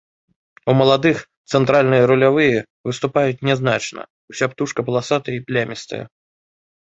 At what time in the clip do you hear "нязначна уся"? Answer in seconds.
3.49-4.45